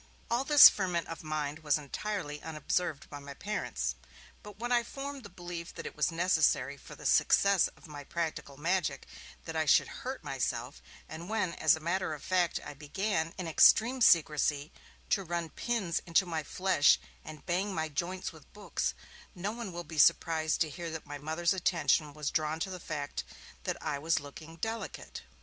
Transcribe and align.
All 0.31 0.43
this 0.43 0.67
ferment 0.67 1.05
of 1.05 1.23
mind 1.23 1.59
was 1.59 1.77
entirely 1.77 2.41
unobserved 2.41 3.07
by 3.11 3.19
my 3.19 3.35
parents. 3.35 3.93
But 4.41 4.57
when 4.57 4.71
I 4.71 4.81
formed 4.83 5.21
the 5.21 5.29
belief 5.29 5.75
that 5.75 5.85
it 5.85 5.95
was 5.95 6.11
necessary, 6.11 6.75
for 6.75 6.95
the 6.95 7.05
success 7.05 7.67
of 7.77 7.85
my 7.85 8.03
practical 8.03 8.57
magic, 8.57 9.05
that 9.45 9.55
I 9.55 9.65
should 9.67 9.87
hurt 10.01 10.23
myself, 10.23 10.81
and 11.07 11.29
when, 11.29 11.53
as 11.53 11.75
a 11.75 11.79
matter 11.79 12.15
of 12.15 12.23
fact, 12.23 12.59
I 12.65 12.73
began, 12.73 13.35
in 13.37 13.45
extreme 13.47 14.01
secrecy, 14.01 14.71
to 15.11 15.23
run 15.23 15.49
pins 15.49 16.01
into 16.07 16.25
my 16.25 16.41
flesh 16.41 16.97
and 17.23 17.45
bang 17.45 17.71
my 17.75 17.87
joints 17.87 18.33
with 18.33 18.51
books, 18.53 18.95
no 19.35 19.51
one 19.51 19.71
will 19.71 19.83
be 19.83 19.99
surprised 19.99 20.61
to 20.61 20.69
hear 20.71 20.89
that 20.89 21.05
my 21.05 21.19
Mother's 21.19 21.53
attention 21.53 22.15
was 22.15 22.31
drawn 22.31 22.59
to 22.61 22.71
the 22.71 22.79
fact 22.79 23.23
that 23.65 23.77
I 23.83 23.99
was 23.99 24.19
looking 24.19 24.55
'delicate'. 24.57 25.21